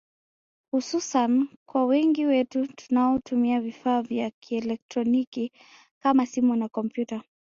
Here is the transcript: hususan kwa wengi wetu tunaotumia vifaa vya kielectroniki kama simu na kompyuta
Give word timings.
hususan 0.71 1.49
kwa 1.65 1.85
wengi 1.85 2.25
wetu 2.25 2.67
tunaotumia 2.67 3.61
vifaa 3.61 4.01
vya 4.01 4.29
kielectroniki 4.29 5.51
kama 5.99 6.25
simu 6.25 6.55
na 6.55 6.69
kompyuta 6.69 7.23